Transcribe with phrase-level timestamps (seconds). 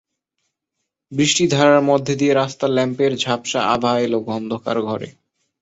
[1.11, 5.07] বৃষ্টিধারার মধ্যে দিয়ে রাস্তার ল্যাম্পের ঝাপসা আভা এল অন্ধকার ঘরে।